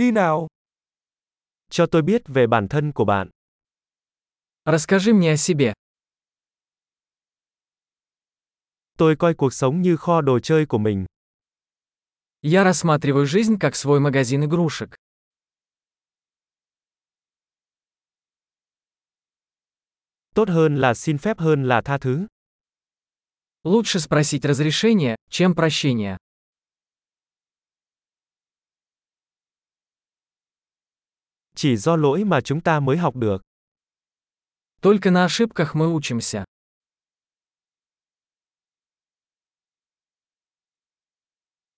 [0.00, 0.47] Đi nào.
[1.69, 3.29] Cho tôi biết về bản thân của bạn.
[4.65, 5.73] Расскажи мне о себе.
[8.97, 11.05] Tôi coi cuộc sống như kho đồ chơi của mình.
[12.41, 14.95] Я рассматриваю жизнь как свой магазин игрушек.
[20.35, 22.27] Tốt hơn là xin phép hơn là tha thứ.
[23.63, 26.17] Лучше спросить разрешение, чем прощение.
[31.60, 33.42] Chỉ do lỗi mà chúng ta mới học được.
[34.80, 36.44] Только на ошибках мы учимся.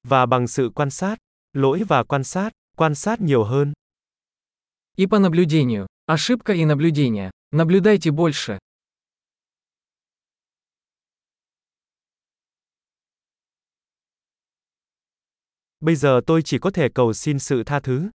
[0.02, 1.16] Và bằng sự quan sát,
[1.52, 3.72] lỗi và quan sát, quan sát nhiều hơn.
[4.96, 5.86] И по наблюдению.
[6.06, 7.30] Ошибка и наблюдение.
[7.52, 8.58] Наблюдайте больше.
[15.80, 18.10] Bây giờ tôi chỉ có thể cầu xin sự tha thứ.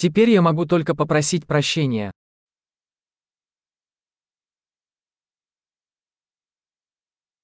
[0.00, 2.10] Теперь я могу только попросить прощения.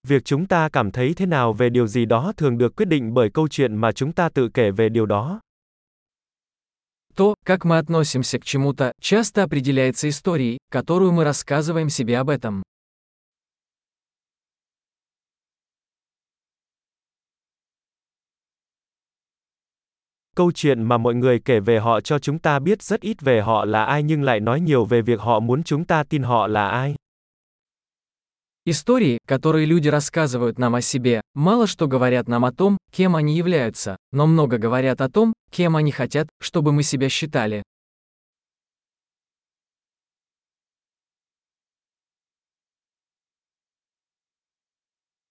[0.03, 3.15] Việc chúng ta cảm thấy thế nào về điều gì đó thường được quyết định
[3.15, 5.41] bởi câu chuyện mà chúng ta tự kể về điều đó.
[7.15, 12.63] То, как мы относимся к чему-то, часто определяется историей, которую мы рассказываем себе об этом.
[20.36, 23.42] Câu chuyện mà mọi người kể về họ cho chúng ta biết rất ít về
[23.42, 26.48] họ là ai nhưng lại nói nhiều về việc họ muốn chúng ta tin họ
[26.48, 26.96] là ai.
[28.66, 33.36] Истории, которые люди рассказывают нам о себе, мало что говорят нам о том, кем они
[33.36, 37.64] являются, но много говорят о том, кем они хотят, чтобы мы себя считали.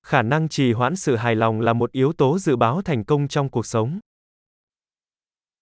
[0.03, 3.29] Khả năng trì hoãn sự hài lòng là một yếu tố dự báo thành công
[3.29, 4.01] trong cuộc sống.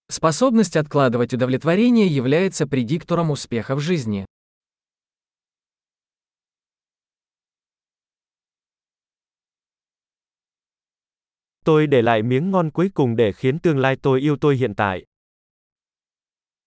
[0.09, 4.25] Способность откладывать удовлетворение является предиктором успеха в жизни.
[11.65, 14.75] Tôi để lại miếng ngon cuối cùng để khiến tương lai tôi yêu tôi hiện
[14.75, 15.05] tại.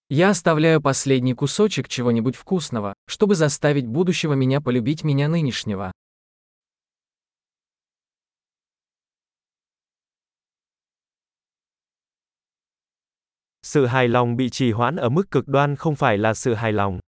[0.09, 5.93] Я оставляю последний кусочек чего-нибудь вкусного, чтобы заставить будущего меня полюбить меня нынешнего.
[13.66, 16.72] Sự hài lòng bị trì hoãn ở mức cực đoan không phải là sự hài
[16.72, 17.00] lòng.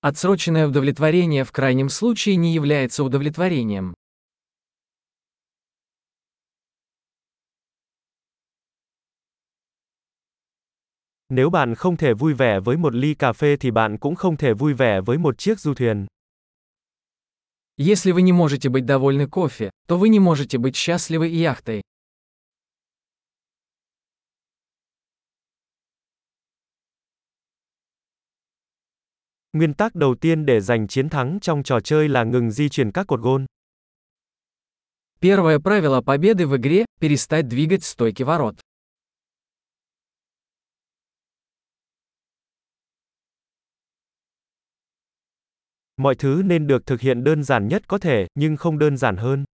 [0.00, 3.92] Отсроченное удовлетворение в крайнем случае не является удовлетворением.
[11.28, 14.36] Nếu bạn không thể vui vẻ với một ly cà phê thì bạn cũng không
[14.36, 16.06] thể vui vẻ với một chiếc du thuyền.
[17.78, 21.82] Если вы не можете быть довольны кофе, то вы не можете быть счастливы и яхтой.
[29.56, 32.92] Nguyên tắc đầu tiên để giành chiến thắng trong trò chơi là ngừng di chuyển
[32.92, 33.46] các cột gôn.
[35.20, 38.54] Первое правило победы в игре – перестать двигать стойки ворот.
[45.96, 49.16] Mọi thứ nên được thực hiện đơn giản nhất có thể, nhưng không đơn giản
[49.16, 49.44] hơn.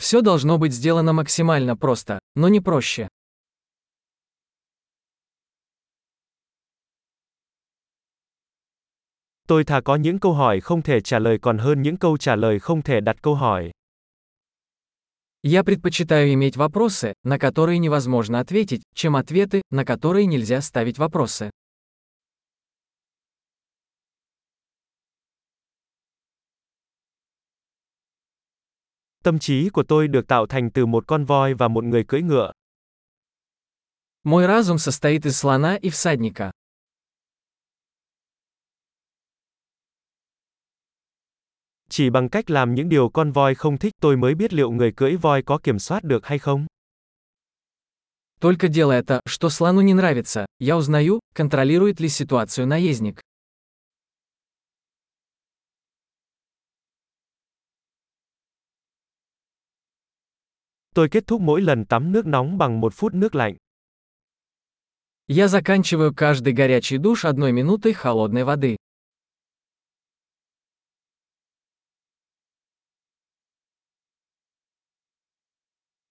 [0.00, 3.08] Все должно быть сделано максимально просто, но не проще.
[9.48, 12.36] Tôi thà có những câu hỏi không thể trả lời còn hơn những câu trả
[12.36, 13.70] lời không thể đặt câu hỏi.
[15.42, 21.50] Я предпочитаю иметь вопросы, на которые невозможно ответить, чем ответы, на которые нельзя ставить вопросы.
[29.24, 32.22] Tâm trí của tôi được tạo thành từ một con voi và một người cưỡi
[32.22, 32.52] ngựa.
[34.24, 36.52] Мой разум состоит из слона и всадника.
[41.96, 44.92] Chỉ bằng cách làm những điều con voi không thích tôi mới biết liệu người
[44.92, 46.66] cưỡi voi có kiểm soát được hay không.
[48.40, 53.20] Только делая то, что слону не нравится, я узнаю, контролирует ли ситуацию наездник.
[60.94, 63.56] Tôi kết thúc mỗi lần tắm nước nóng bằng một phút nước lạnh.
[65.28, 68.76] Я заканчиваю каждый горячий душ одной минутой холодной воды.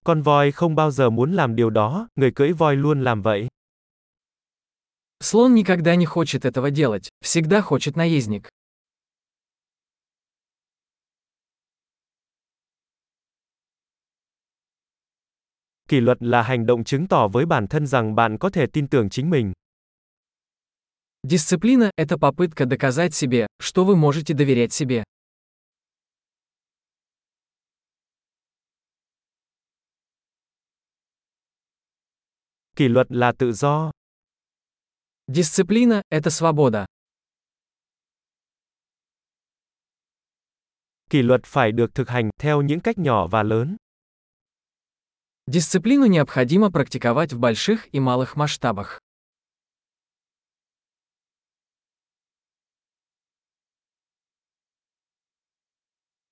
[0.05, 3.47] Con voi không bao giờ muốn làm điều đó, người cưỡi voi luôn làm vậy.
[5.19, 8.49] Слон никогда не хочет этого делать, всегда хочет наездник.
[15.87, 18.87] Kỷ luật là hành động chứng tỏ với bản thân rằng bạn có thể tin
[18.87, 19.53] tưởng chính mình.
[21.23, 25.03] Дисциплина – это попытка доказать себе, что вы можете доверять себе.
[32.75, 33.91] Kỷ luật là tự do.
[35.27, 36.85] Дисциплина – это свобода.
[41.09, 43.77] Kỷ luật phải được thực hành theo những cách nhỏ và lớn.
[45.47, 48.99] Дисциплину необходимо практиковать в больших и малых масштабах.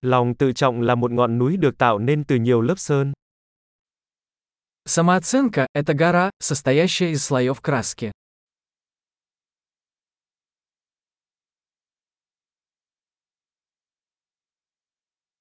[0.02, 3.14] Lòng tự trọng là một ngọn núi được tạo nên từ nhiều lớp sơn.
[4.87, 8.13] Самооценка– это гора, состоящая из слоев краски.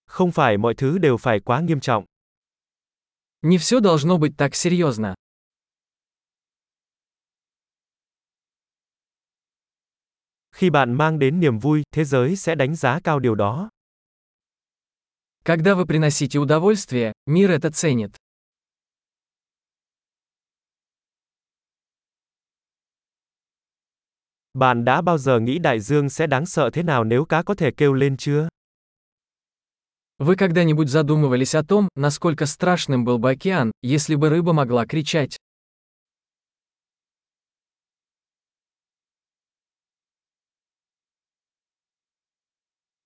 [0.07, 2.05] Không phải mọi thứ đều phải quá nghiêm trọng.
[3.41, 5.15] Не все должно быть так серьезно.
[10.51, 13.69] Khi bạn mang đến niềm vui, thế giới sẽ đánh giá cao điều đó.
[15.43, 18.22] Когда вы приносите удовольствие, мир это ценит.
[24.58, 27.54] Bạn đã bao giờ nghĩ đại dương sẽ đáng sợ thế nào nếu cá có
[27.54, 28.48] thể kêu lên chưa?
[30.18, 35.36] Вы когда-нибудь задумывались о том, насколько страшным был бы океан, если бы рыба могла кричать?